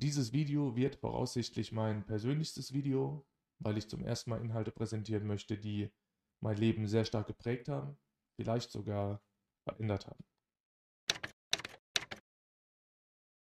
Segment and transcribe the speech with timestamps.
[0.00, 3.26] Dieses Video wird voraussichtlich mein persönlichstes Video,
[3.58, 5.90] weil ich zum ersten Mal Inhalte präsentieren möchte, die
[6.38, 7.98] mein Leben sehr stark geprägt haben,
[8.36, 9.20] vielleicht sogar
[9.64, 10.24] verändert haben.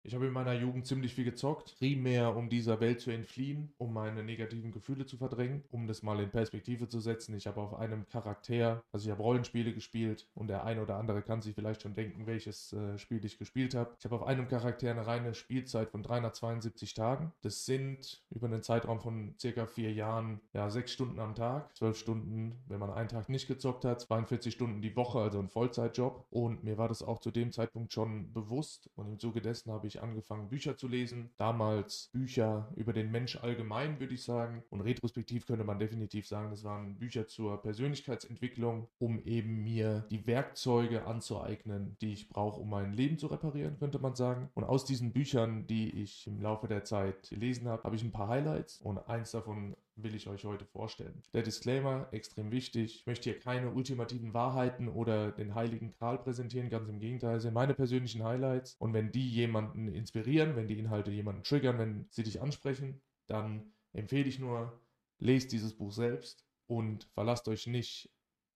[0.08, 3.92] Ich habe in meiner Jugend ziemlich viel gezockt, primär um dieser Welt zu entfliehen, um
[3.92, 7.36] meine negativen Gefühle zu verdrängen, um das mal in Perspektive zu setzen.
[7.36, 11.20] Ich habe auf einem Charakter, also ich habe Rollenspiele gespielt und der eine oder andere
[11.20, 13.94] kann sich vielleicht schon denken, welches äh, Spiel ich gespielt habe.
[13.98, 17.30] Ich habe auf einem Charakter eine reine Spielzeit von 372 Tagen.
[17.42, 21.98] Das sind über einen Zeitraum von circa vier Jahren, ja, sechs Stunden am Tag, zwölf
[21.98, 26.24] Stunden, wenn man einen Tag nicht gezockt hat, 42 Stunden die Woche, also ein Vollzeitjob.
[26.30, 29.86] Und mir war das auch zu dem Zeitpunkt schon bewusst und im Zuge dessen habe
[29.86, 31.30] ich angefangen, Bücher zu lesen.
[31.36, 34.62] Damals Bücher über den Mensch allgemein, würde ich sagen.
[34.70, 40.26] Und retrospektiv könnte man definitiv sagen, das waren Bücher zur Persönlichkeitsentwicklung, um eben mir die
[40.26, 44.50] Werkzeuge anzueignen, die ich brauche, um mein Leben zu reparieren, könnte man sagen.
[44.54, 48.12] Und aus diesen Büchern, die ich im Laufe der Zeit gelesen habe, habe ich ein
[48.12, 51.22] paar Highlights und eins davon will ich euch heute vorstellen.
[51.32, 52.96] Der Disclaimer, extrem wichtig.
[52.96, 57.54] Ich möchte hier keine ultimativen Wahrheiten oder den heiligen Kral präsentieren, ganz im Gegenteil, sind
[57.54, 58.76] meine persönlichen Highlights.
[58.78, 63.72] Und wenn die jemanden inspirieren, wenn die Inhalte jemanden triggern, wenn sie dich ansprechen, dann
[63.92, 64.80] empfehle ich nur,
[65.18, 68.10] lest dieses Buch selbst und verlasst euch nicht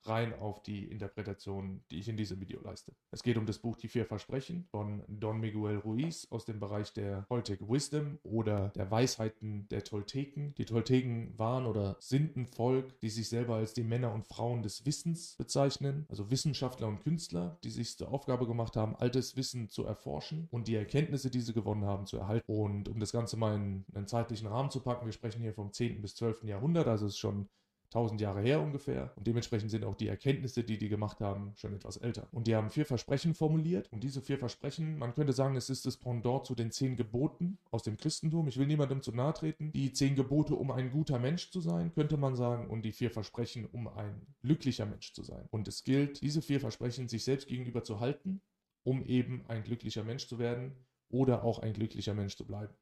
[0.06, 2.92] rein auf die Interpretation, die ich in diesem Video leiste.
[3.10, 6.92] Es geht um das Buch Die vier Versprechen von Don Miguel Ruiz aus dem Bereich
[6.92, 10.54] der Toltec Wisdom oder der Weisheiten der Tolteken.
[10.56, 14.62] Die Tolteken waren oder sind ein Volk, die sich selber als die Männer und Frauen
[14.62, 19.68] des Wissens bezeichnen, also Wissenschaftler und Künstler, die sich zur Aufgabe gemacht haben, altes Wissen
[19.68, 22.44] zu erforschen und die Erkenntnisse, die sie gewonnen haben, zu erhalten.
[22.46, 25.72] Und um das Ganze mal in einen zeitlichen Rahmen zu packen, wir sprechen hier vom
[25.72, 26.00] 10.
[26.00, 26.44] bis 12.
[26.44, 27.48] Jahrhundert, also es ist schon
[27.94, 29.12] 1000 Jahre her ungefähr.
[29.16, 32.26] Und dementsprechend sind auch die Erkenntnisse, die die gemacht haben, schon etwas älter.
[32.32, 33.92] Und die haben vier Versprechen formuliert.
[33.92, 37.58] Und diese vier Versprechen, man könnte sagen, es ist das Pendant zu den zehn Geboten
[37.70, 38.48] aus dem Christentum.
[38.48, 39.72] Ich will niemandem zu nahe treten.
[39.72, 42.68] Die zehn Gebote, um ein guter Mensch zu sein, könnte man sagen.
[42.68, 45.46] Und die vier Versprechen, um ein glücklicher Mensch zu sein.
[45.50, 48.40] Und es gilt, diese vier Versprechen sich selbst gegenüber zu halten,
[48.84, 50.72] um eben ein glücklicher Mensch zu werden
[51.10, 52.74] oder auch ein glücklicher Mensch zu bleiben.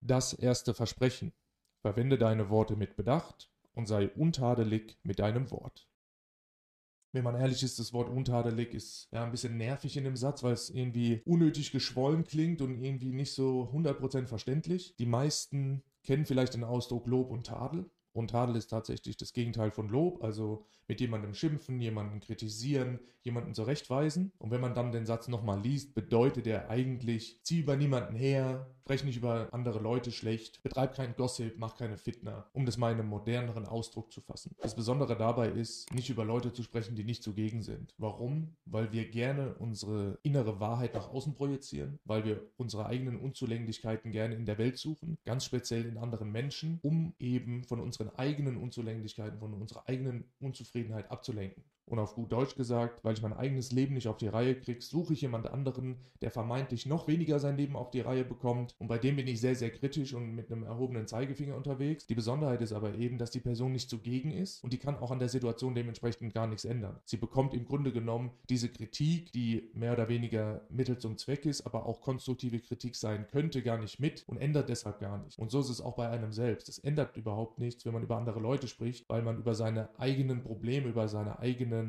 [0.00, 1.32] Das erste Versprechen.
[1.82, 5.88] Verwende deine Worte mit Bedacht und sei untadelig mit deinem Wort.
[7.12, 10.44] Wenn man ehrlich ist, das Wort untadelig ist ja ein bisschen nervig in dem Satz,
[10.44, 14.94] weil es irgendwie unnötig geschwollen klingt und irgendwie nicht so 100% verständlich.
[14.96, 17.90] Die meisten kennen vielleicht den Ausdruck Lob und Tadel.
[18.12, 23.54] Und Tadel ist tatsächlich das Gegenteil von Lob, also mit jemandem schimpfen, jemanden kritisieren, jemanden
[23.54, 24.32] zurechtweisen.
[24.38, 28.74] Und wenn man dann den Satz nochmal liest, bedeutet er eigentlich, zieh über niemanden her,
[28.90, 32.90] sprech nicht über andere Leute schlecht, betreib keinen Gossip, mach keine Fitner, um das mal
[32.90, 34.56] in einem moderneren Ausdruck zu fassen.
[34.62, 37.94] Das Besondere dabei ist, nicht über Leute zu sprechen, die nicht zugegen sind.
[37.98, 38.56] Warum?
[38.64, 44.34] Weil wir gerne unsere innere Wahrheit nach außen projizieren, weil wir unsere eigenen Unzulänglichkeiten gerne
[44.34, 49.38] in der Welt suchen, ganz speziell in anderen Menschen, um eben von unseren eigenen Unzulänglichkeiten,
[49.38, 51.62] von unserer eigenen Unzufriedenheit abzulenken.
[51.90, 54.80] Und auf gut Deutsch gesagt, weil ich mein eigenes Leben nicht auf die Reihe kriege,
[54.80, 58.76] suche ich jemand anderen, der vermeintlich noch weniger sein Leben auf die Reihe bekommt.
[58.78, 62.06] Und bei dem bin ich sehr, sehr kritisch und mit einem erhobenen Zeigefinger unterwegs.
[62.06, 65.10] Die Besonderheit ist aber eben, dass die Person nicht zugegen ist und die kann auch
[65.10, 66.96] an der Situation dementsprechend gar nichts ändern.
[67.04, 71.66] Sie bekommt im Grunde genommen diese Kritik, die mehr oder weniger Mittel zum Zweck ist,
[71.66, 75.40] aber auch konstruktive Kritik sein könnte, gar nicht mit und ändert deshalb gar nicht.
[75.40, 76.68] Und so ist es auch bei einem selbst.
[76.68, 80.44] Es ändert überhaupt nichts, wenn man über andere Leute spricht, weil man über seine eigenen
[80.44, 81.79] Probleme, über seine eigene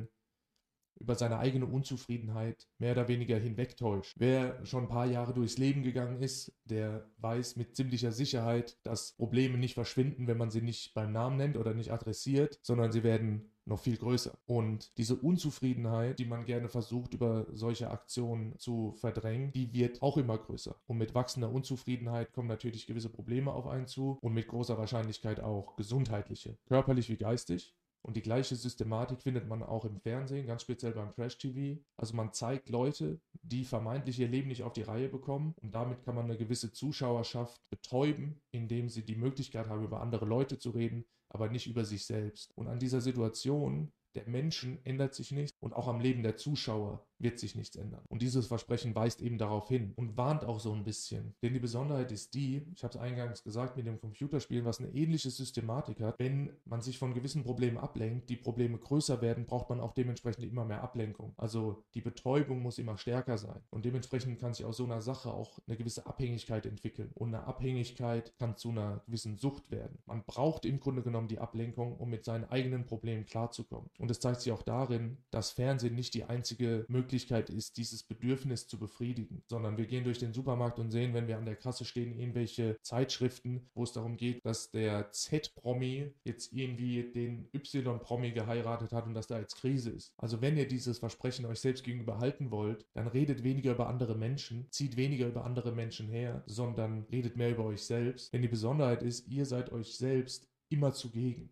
[1.01, 4.15] über seine eigene Unzufriedenheit mehr oder weniger hinwegtäuscht.
[4.17, 9.13] Wer schon ein paar Jahre durchs Leben gegangen ist, der weiß mit ziemlicher Sicherheit, dass
[9.13, 13.03] Probleme nicht verschwinden, wenn man sie nicht beim Namen nennt oder nicht adressiert, sondern sie
[13.03, 14.37] werden noch viel größer.
[14.45, 20.17] Und diese Unzufriedenheit, die man gerne versucht, über solche Aktionen zu verdrängen, die wird auch
[20.17, 20.75] immer größer.
[20.87, 25.39] Und mit wachsender Unzufriedenheit kommen natürlich gewisse Probleme auf einen zu und mit großer Wahrscheinlichkeit
[25.39, 27.75] auch gesundheitliche, körperlich wie geistig.
[28.03, 31.79] Und die gleiche Systematik findet man auch im Fernsehen, ganz speziell beim Trash-TV.
[31.97, 36.03] Also man zeigt Leute, die vermeintlich ihr Leben nicht auf die Reihe bekommen und damit
[36.03, 40.71] kann man eine gewisse Zuschauerschaft betäuben, indem sie die Möglichkeit haben, über andere Leute zu
[40.71, 42.51] reden, aber nicht über sich selbst.
[42.57, 47.05] Und an dieser Situation der Menschen ändert sich nichts und auch am Leben der Zuschauer
[47.21, 48.01] wird sich nichts ändern.
[48.09, 51.33] Und dieses Versprechen weist eben darauf hin und warnt auch so ein bisschen.
[51.41, 54.89] Denn die Besonderheit ist die, ich habe es eingangs gesagt, mit dem Computerspielen, was eine
[54.89, 59.69] ähnliche Systematik hat, wenn man sich von gewissen Problemen ablenkt, die Probleme größer werden, braucht
[59.69, 61.33] man auch dementsprechend immer mehr Ablenkung.
[61.37, 63.61] Also die Betäubung muss immer stärker sein.
[63.69, 67.11] Und dementsprechend kann sich aus so einer Sache auch eine gewisse Abhängigkeit entwickeln.
[67.13, 69.99] Und eine Abhängigkeit kann zu einer gewissen Sucht werden.
[70.05, 73.89] Man braucht im Grunde genommen die Ablenkung, um mit seinen eigenen Problemen klarzukommen.
[73.99, 78.03] Und es zeigt sich auch darin, dass Fernsehen nicht die einzige Möglichkeit Möglichkeit ist, dieses
[78.03, 81.57] Bedürfnis zu befriedigen, sondern wir gehen durch den Supermarkt und sehen, wenn wir an der
[81.57, 88.31] Kasse stehen, irgendwelche Zeitschriften, wo es darum geht, dass der Z-Promi jetzt irgendwie den Y-Promi
[88.31, 90.13] geheiratet hat und dass da jetzt Krise ist.
[90.15, 94.15] Also wenn ihr dieses Versprechen euch selbst gegenüber halten wollt, dann redet weniger über andere
[94.15, 98.31] Menschen, zieht weniger über andere Menschen her, sondern redet mehr über euch selbst.
[98.31, 101.49] Denn die Besonderheit ist, ihr seid euch selbst immer zugegen.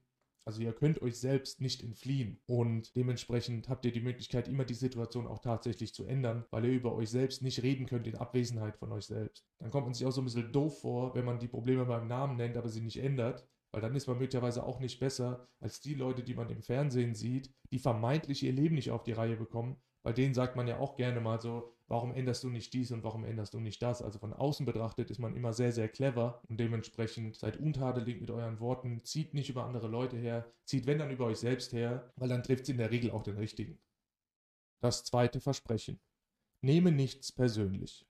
[0.49, 4.73] Also ihr könnt euch selbst nicht entfliehen und dementsprechend habt ihr die Möglichkeit, immer die
[4.73, 8.75] Situation auch tatsächlich zu ändern, weil ihr über euch selbst nicht reden könnt in Abwesenheit
[8.75, 9.45] von euch selbst.
[9.59, 12.07] Dann kommt man sich auch so ein bisschen doof vor, wenn man die Probleme beim
[12.07, 13.47] Namen nennt, aber sie nicht ändert.
[13.71, 17.13] Weil dann ist man möglicherweise auch nicht besser als die Leute, die man im Fernsehen
[17.13, 19.77] sieht, die vermeintlich ihr Leben nicht auf die Reihe bekommen.
[20.03, 23.03] Bei denen sagt man ja auch gerne mal so, warum änderst du nicht dies und
[23.03, 24.01] warum änderst du nicht das?
[24.01, 28.31] Also von außen betrachtet ist man immer sehr, sehr clever und dementsprechend seid untadelig mit
[28.31, 32.13] euren Worten, zieht nicht über andere Leute her, zieht wenn dann über euch selbst her,
[32.15, 33.77] weil dann trifft es in der Regel auch den richtigen.
[34.81, 35.99] Das zweite Versprechen.
[36.61, 38.08] Nehme nichts persönlich.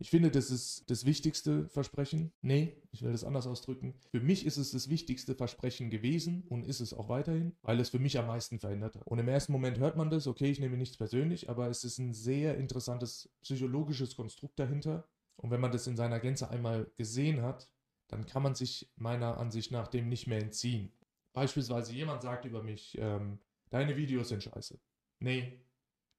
[0.00, 2.32] Ich finde, das ist das wichtigste Versprechen.
[2.40, 3.94] Nee, ich will das anders ausdrücken.
[4.12, 7.90] Für mich ist es das wichtigste Versprechen gewesen und ist es auch weiterhin, weil es
[7.90, 9.02] für mich am meisten verändert hat.
[9.06, 11.98] Und im ersten Moment hört man das, okay, ich nehme nichts persönlich, aber es ist
[11.98, 15.08] ein sehr interessantes psychologisches Konstrukt dahinter.
[15.34, 17.68] Und wenn man das in seiner Gänze einmal gesehen hat,
[18.06, 20.92] dann kann man sich meiner Ansicht nach dem nicht mehr entziehen.
[21.32, 23.40] Beispielsweise jemand sagt über mich, ähm,
[23.70, 24.78] deine Videos sind scheiße.
[25.18, 25.60] Nee,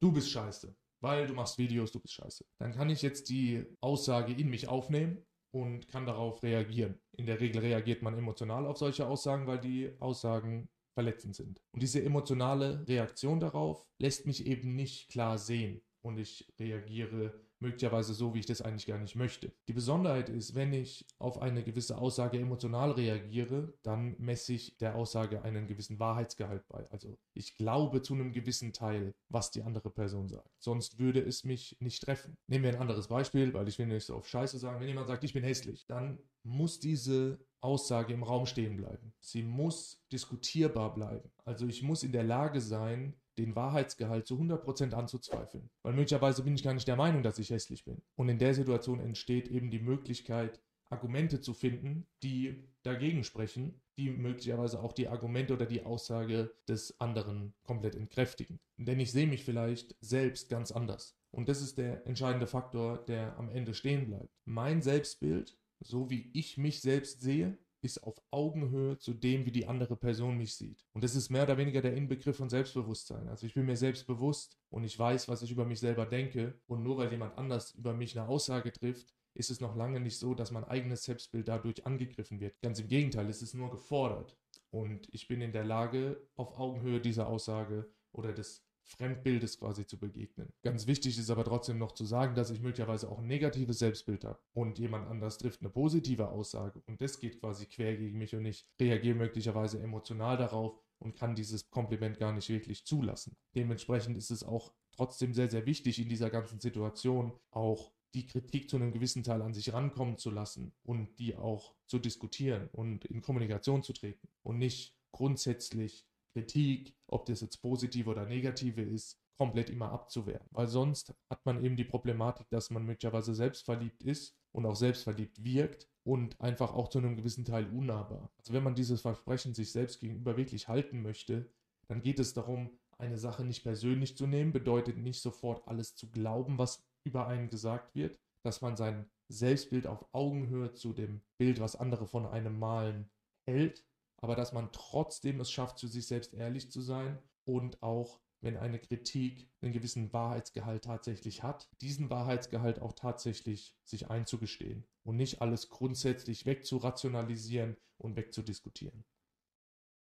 [0.01, 2.45] du bist scheiße weil du machst Videos, du bist scheiße.
[2.59, 6.99] Dann kann ich jetzt die Aussage in mich aufnehmen und kann darauf reagieren.
[7.17, 11.61] In der Regel reagiert man emotional auf solche Aussagen, weil die Aussagen verletzend sind.
[11.71, 18.13] Und diese emotionale Reaktion darauf lässt mich eben nicht klar sehen und ich reagiere möglicherweise
[18.13, 19.51] so, wie ich das eigentlich gar nicht möchte.
[19.67, 24.95] Die Besonderheit ist, wenn ich auf eine gewisse Aussage emotional reagiere, dann messe ich der
[24.95, 26.89] Aussage einen gewissen Wahrheitsgehalt bei.
[26.89, 30.49] Also ich glaube zu einem gewissen Teil, was die andere Person sagt.
[30.59, 32.37] Sonst würde es mich nicht treffen.
[32.47, 34.79] Nehmen wir ein anderes Beispiel, weil ich will nicht so auf Scheiße sagen.
[34.79, 39.13] Wenn jemand sagt, ich bin hässlich, dann muss diese Aussage im Raum stehen bleiben.
[39.19, 41.29] Sie muss diskutierbar bleiben.
[41.43, 45.69] Also ich muss in der Lage sein, den Wahrheitsgehalt zu 100% anzuzweifeln.
[45.83, 48.01] Weil möglicherweise bin ich gar nicht der Meinung, dass ich hässlich bin.
[48.15, 54.09] Und in der Situation entsteht eben die Möglichkeit, Argumente zu finden, die dagegen sprechen, die
[54.09, 58.59] möglicherweise auch die Argumente oder die Aussage des anderen komplett entkräftigen.
[58.77, 61.15] Denn ich sehe mich vielleicht selbst ganz anders.
[61.31, 64.33] Und das ist der entscheidende Faktor, der am Ende stehen bleibt.
[64.45, 69.67] Mein Selbstbild, so wie ich mich selbst sehe, ist auf Augenhöhe zu dem, wie die
[69.67, 70.85] andere Person mich sieht.
[70.93, 73.27] Und das ist mehr oder weniger der Inbegriff von Selbstbewusstsein.
[73.27, 76.59] Also ich bin mir selbst bewusst und ich weiß, was ich über mich selber denke.
[76.67, 80.17] Und nur weil jemand anders über mich eine Aussage trifft, ist es noch lange nicht
[80.17, 82.59] so, dass mein eigenes Selbstbild dadurch angegriffen wird.
[82.61, 84.37] Ganz im Gegenteil, es ist nur gefordert.
[84.71, 89.97] Und ich bin in der Lage, auf Augenhöhe dieser Aussage oder des Fremdbildes quasi zu
[89.97, 90.51] begegnen.
[90.63, 94.25] Ganz wichtig ist aber trotzdem noch zu sagen, dass ich möglicherweise auch ein negatives Selbstbild
[94.25, 98.35] habe und jemand anders trifft eine positive Aussage und das geht quasi quer gegen mich
[98.35, 103.37] und ich reagiere möglicherweise emotional darauf und kann dieses Kompliment gar nicht wirklich zulassen.
[103.55, 108.69] Dementsprechend ist es auch trotzdem sehr, sehr wichtig in dieser ganzen Situation auch die Kritik
[108.69, 113.05] zu einem gewissen Teil an sich rankommen zu lassen und die auch zu diskutieren und
[113.05, 116.08] in Kommunikation zu treten und nicht grundsätzlich
[116.39, 120.47] Kritik, ob das jetzt positive oder negative ist, komplett immer abzuwehren.
[120.51, 125.43] Weil sonst hat man eben die Problematik, dass man möglicherweise selbstverliebt ist und auch selbstverliebt
[125.43, 128.31] wirkt und einfach auch zu einem gewissen Teil unnahbar.
[128.37, 131.51] Also wenn man dieses Versprechen sich selbst gegenüber wirklich halten möchte,
[131.87, 136.09] dann geht es darum, eine Sache nicht persönlich zu nehmen, bedeutet nicht sofort alles zu
[136.09, 141.59] glauben, was über einen gesagt wird, dass man sein Selbstbild auf Augenhöhe zu dem Bild,
[141.59, 143.09] was andere von einem malen,
[143.45, 143.85] hält
[144.21, 148.57] aber dass man trotzdem es schafft, zu sich selbst ehrlich zu sein und auch, wenn
[148.57, 155.41] eine Kritik einen gewissen Wahrheitsgehalt tatsächlich hat, diesen Wahrheitsgehalt auch tatsächlich sich einzugestehen und nicht
[155.41, 159.03] alles grundsätzlich wegzurationalisieren und wegzudiskutieren.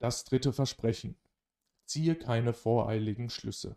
[0.00, 1.16] Das dritte Versprechen.
[1.86, 3.76] Ziehe keine voreiligen Schlüsse.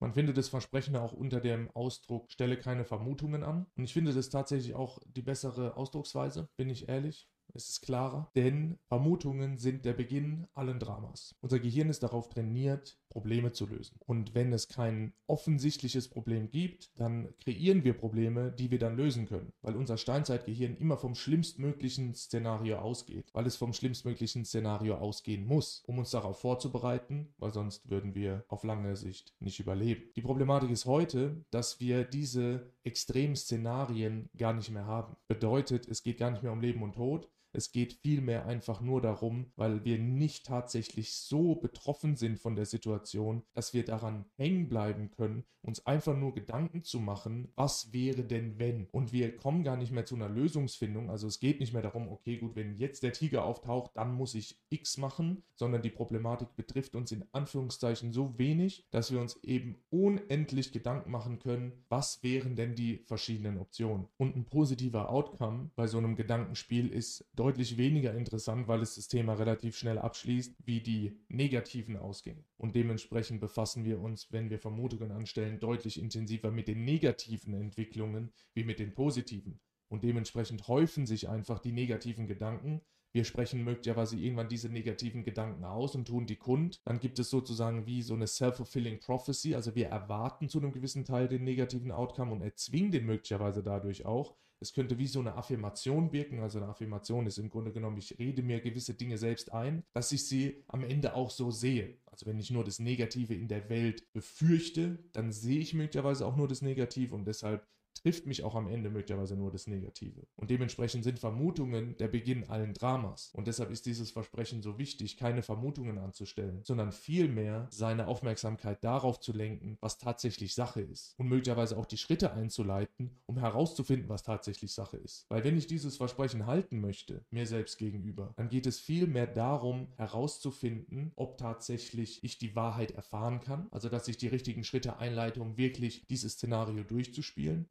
[0.00, 3.66] Man findet das Versprechen auch unter dem Ausdruck stelle keine Vermutungen an.
[3.76, 7.28] Und ich finde das tatsächlich auch die bessere Ausdrucksweise, bin ich ehrlich.
[7.54, 11.34] Es ist klarer, denn Vermutungen sind der Beginn allen Dramas.
[11.40, 13.96] Unser Gehirn ist darauf trainiert, Probleme zu lösen.
[14.06, 19.26] Und wenn es kein offensichtliches Problem gibt, dann kreieren wir Probleme, die wir dann lösen
[19.26, 25.44] können, weil unser Steinzeitgehirn immer vom schlimmstmöglichen Szenario ausgeht, weil es vom schlimmstmöglichen Szenario ausgehen
[25.44, 30.02] muss, um uns darauf vorzubereiten, weil sonst würden wir auf lange Sicht nicht überleben.
[30.14, 35.16] Die Problematik ist heute, dass wir diese Extremszenarien gar nicht mehr haben.
[35.26, 39.00] Bedeutet, es geht gar nicht mehr um Leben und Tod, Es geht vielmehr einfach nur
[39.00, 44.68] darum, weil wir nicht tatsächlich so betroffen sind von der Situation, dass wir daran hängen
[44.68, 48.86] bleiben können, uns einfach nur Gedanken zu machen, was wäre denn wenn?
[48.92, 51.10] Und wir kommen gar nicht mehr zu einer Lösungsfindung.
[51.10, 54.34] Also es geht nicht mehr darum, okay, gut, wenn jetzt der Tiger auftaucht, dann muss
[54.34, 59.36] ich X machen, sondern die Problematik betrifft uns in Anführungszeichen so wenig, dass wir uns
[59.42, 64.06] eben unendlich Gedanken machen können, was wären denn die verschiedenen Optionen.
[64.16, 69.08] Und ein positiver Outcome bei so einem Gedankenspiel ist deutlich weniger interessant, weil es das
[69.08, 72.44] Thema relativ schnell abschließt, wie die negativen Ausgänge.
[72.58, 78.30] Und dementsprechend befassen wir uns, wenn wir Vermutungen anstellen, deutlich intensiver mit den negativen Entwicklungen
[78.52, 79.58] wie mit den positiven.
[79.88, 82.82] Und dementsprechend häufen sich einfach die negativen Gedanken,
[83.12, 86.80] wir sprechen möglicherweise irgendwann diese negativen Gedanken aus und tun die kund.
[86.84, 91.04] Dann gibt es sozusagen wie so eine self-fulfilling prophecy, also wir erwarten zu einem gewissen
[91.04, 94.36] Teil den negativen Outcome und erzwingen den möglicherweise dadurch auch.
[94.62, 96.40] Es könnte wie so eine Affirmation wirken.
[96.40, 100.12] Also eine Affirmation ist im Grunde genommen, ich rede mir gewisse Dinge selbst ein, dass
[100.12, 101.98] ich sie am Ende auch so sehe.
[102.06, 106.36] Also wenn ich nur das Negative in der Welt befürchte, dann sehe ich möglicherweise auch
[106.36, 110.26] nur das Negative und deshalb trifft mich auch am Ende möglicherweise nur das Negative.
[110.36, 113.30] Und dementsprechend sind Vermutungen der Beginn allen Dramas.
[113.34, 119.20] Und deshalb ist dieses Versprechen so wichtig, keine Vermutungen anzustellen, sondern vielmehr seine Aufmerksamkeit darauf
[119.20, 121.14] zu lenken, was tatsächlich Sache ist.
[121.18, 125.26] Und möglicherweise auch die Schritte einzuleiten, um herauszufinden, was tatsächlich Sache ist.
[125.28, 129.88] Weil wenn ich dieses Versprechen halten möchte, mir selbst gegenüber, dann geht es vielmehr darum,
[129.96, 133.68] herauszufinden, ob tatsächlich ich die Wahrheit erfahren kann.
[133.70, 137.66] Also dass ich die richtigen Schritte einleite, um wirklich dieses Szenario durchzuspielen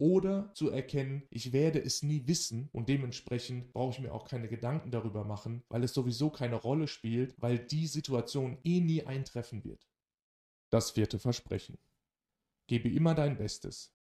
[0.53, 4.91] zu erkennen, ich werde es nie wissen und dementsprechend brauche ich mir auch keine Gedanken
[4.91, 9.87] darüber machen, weil es sowieso keine Rolle spielt, weil die Situation eh nie eintreffen wird.
[10.69, 11.77] Das vierte Versprechen.
[12.67, 13.95] Gebe immer dein Bestes.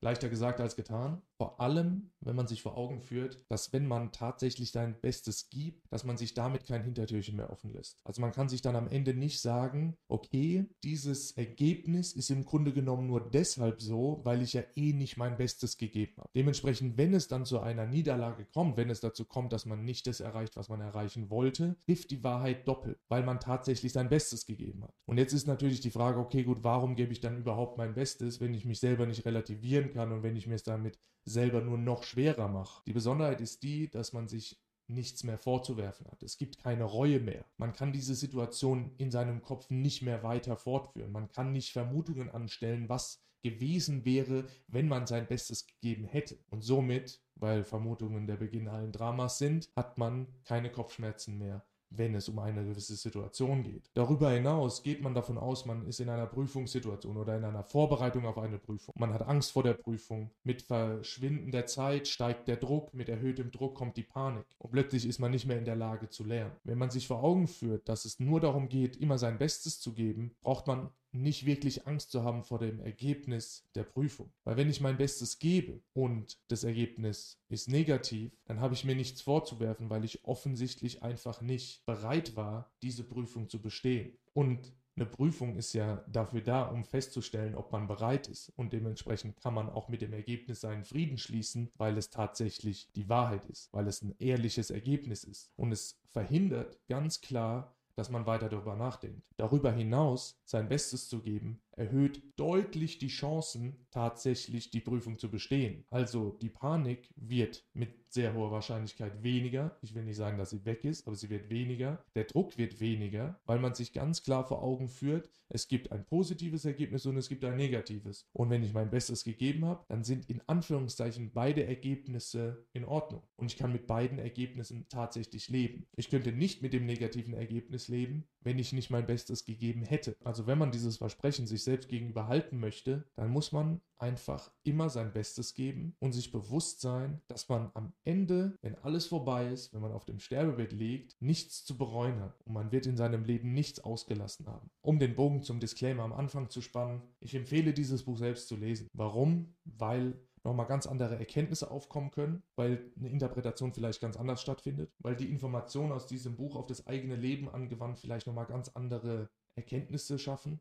[0.00, 1.22] Leichter gesagt als getan.
[1.38, 5.86] Vor allem, wenn man sich vor Augen führt, dass wenn man tatsächlich sein Bestes gibt,
[5.92, 8.00] dass man sich damit kein Hintertürchen mehr offen lässt.
[8.04, 12.72] Also man kann sich dann am Ende nicht sagen, okay, dieses Ergebnis ist im Grunde
[12.72, 16.28] genommen nur deshalb so, weil ich ja eh nicht mein Bestes gegeben habe.
[16.34, 20.08] Dementsprechend, wenn es dann zu einer Niederlage kommt, wenn es dazu kommt, dass man nicht
[20.08, 24.44] das erreicht, was man erreichen wollte, trifft die Wahrheit doppelt, weil man tatsächlich sein Bestes
[24.44, 24.94] gegeben hat.
[25.06, 28.40] Und jetzt ist natürlich die Frage, okay, gut, warum gebe ich dann überhaupt mein Bestes,
[28.40, 31.78] wenn ich mich selber nicht relativieren kann und wenn ich mir es damit selber nur
[31.78, 32.82] noch schwerer mache.
[32.86, 36.22] Die Besonderheit ist die, dass man sich nichts mehr vorzuwerfen hat.
[36.22, 37.44] Es gibt keine Reue mehr.
[37.58, 41.12] Man kann diese Situation in seinem Kopf nicht mehr weiter fortführen.
[41.12, 46.38] Man kann nicht Vermutungen anstellen, was gewesen wäre, wenn man sein Bestes gegeben hätte.
[46.50, 52.14] Und somit, weil Vermutungen der Beginn allen Dramas sind, hat man keine Kopfschmerzen mehr wenn
[52.14, 53.90] es um eine gewisse Situation geht.
[53.94, 58.26] Darüber hinaus geht man davon aus, man ist in einer Prüfungssituation oder in einer Vorbereitung
[58.26, 58.94] auf eine Prüfung.
[58.98, 60.30] Man hat Angst vor der Prüfung.
[60.44, 65.06] Mit Verschwinden der Zeit steigt der Druck, mit erhöhtem Druck kommt die Panik und plötzlich
[65.06, 66.52] ist man nicht mehr in der Lage zu lernen.
[66.64, 69.92] Wenn man sich vor Augen führt, dass es nur darum geht, immer sein Bestes zu
[69.94, 74.32] geben, braucht man nicht wirklich Angst zu haben vor dem Ergebnis der Prüfung.
[74.44, 78.94] Weil wenn ich mein Bestes gebe und das Ergebnis ist negativ, dann habe ich mir
[78.94, 84.18] nichts vorzuwerfen, weil ich offensichtlich einfach nicht bereit war, diese Prüfung zu bestehen.
[84.34, 88.52] Und eine Prüfung ist ja dafür da, um festzustellen, ob man bereit ist.
[88.56, 93.08] Und dementsprechend kann man auch mit dem Ergebnis seinen Frieden schließen, weil es tatsächlich die
[93.08, 95.52] Wahrheit ist, weil es ein ehrliches Ergebnis ist.
[95.54, 99.24] Und es verhindert ganz klar, dass man weiter darüber nachdenkt.
[99.38, 105.84] Darüber hinaus sein Bestes zu geben, erhöht deutlich die Chancen, tatsächlich die Prüfung zu bestehen.
[105.90, 107.64] Also die Panik wird
[108.12, 109.76] sehr hoher Wahrscheinlichkeit weniger.
[109.82, 112.04] Ich will nicht sagen, dass sie weg ist, aber sie wird weniger.
[112.14, 116.04] Der Druck wird weniger, weil man sich ganz klar vor Augen führt, es gibt ein
[116.04, 118.28] positives Ergebnis und es gibt ein negatives.
[118.32, 123.22] Und wenn ich mein Bestes gegeben habe, dann sind in Anführungszeichen beide Ergebnisse in Ordnung.
[123.36, 125.86] Und ich kann mit beiden Ergebnissen tatsächlich leben.
[125.96, 130.16] Ich könnte nicht mit dem negativen Ergebnis leben, wenn ich nicht mein Bestes gegeben hätte.
[130.22, 134.90] Also wenn man dieses Versprechen sich selbst gegenüber halten möchte, dann muss man einfach immer
[134.90, 139.72] sein Bestes geben und sich bewusst sein, dass man am Ende, wenn alles vorbei ist,
[139.72, 143.24] wenn man auf dem Sterbebett liegt, nichts zu bereuen hat und man wird in seinem
[143.24, 144.70] Leben nichts ausgelassen haben.
[144.80, 148.56] Um den Bogen zum Disclaimer am Anfang zu spannen, ich empfehle dieses Buch selbst zu
[148.56, 148.88] lesen.
[148.92, 149.56] Warum?
[149.64, 155.16] Weil nochmal ganz andere Erkenntnisse aufkommen können, weil eine Interpretation vielleicht ganz anders stattfindet, weil
[155.16, 160.18] die Informationen aus diesem Buch auf das eigene Leben angewandt vielleicht nochmal ganz andere Erkenntnisse
[160.18, 160.60] schaffen.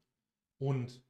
[0.60, 1.04] Und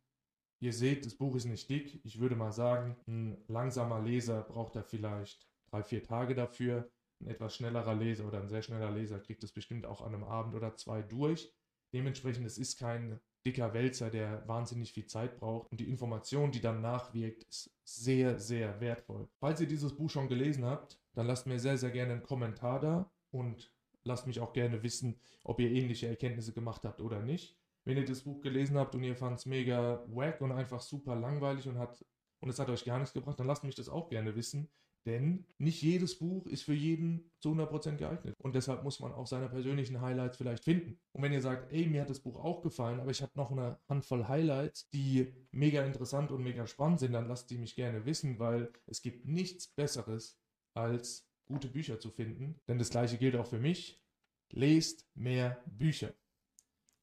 [0.60, 2.02] ihr seht, das Buch ist nicht dick.
[2.04, 6.90] Ich würde mal sagen, ein langsamer Leser braucht da vielleicht drei, vier Tage dafür.
[7.20, 10.24] Ein etwas schnellerer Leser oder ein sehr schneller Leser kriegt es bestimmt auch an einem
[10.24, 11.52] Abend oder zwei durch.
[11.94, 15.72] Dementsprechend, es ist kein dicker Wälzer, der wahnsinnig viel Zeit braucht.
[15.72, 19.28] Und die Information, die dann nachwirkt, ist sehr, sehr wertvoll.
[19.40, 22.80] Falls ihr dieses Buch schon gelesen habt, dann lasst mir sehr, sehr gerne einen Kommentar
[22.80, 23.72] da und
[24.04, 27.58] lasst mich auch gerne wissen, ob ihr ähnliche Erkenntnisse gemacht habt oder nicht.
[27.88, 31.16] Wenn ihr das Buch gelesen habt und ihr fand es mega wack und einfach super
[31.16, 32.04] langweilig und, hat,
[32.42, 34.70] und es hat euch gar nichts gebracht, dann lasst mich das auch gerne wissen.
[35.06, 38.36] Denn nicht jedes Buch ist für jeden zu 100% geeignet.
[38.40, 41.00] Und deshalb muss man auch seine persönlichen Highlights vielleicht finden.
[41.14, 43.52] Und wenn ihr sagt, ey, mir hat das Buch auch gefallen, aber ich habe noch
[43.52, 48.06] eine Handvoll Highlights, die mega interessant und mega spannend sind, dann lasst die mich gerne
[48.06, 50.38] wissen, weil es gibt nichts Besseres,
[50.74, 52.60] als gute Bücher zu finden.
[52.68, 54.04] Denn das gleiche gilt auch für mich.
[54.52, 56.14] Lest mehr Bücher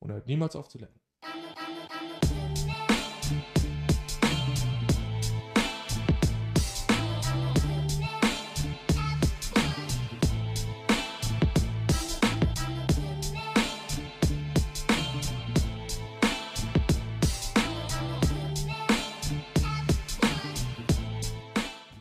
[0.04, 1.00] und hört niemals auf zu lernen.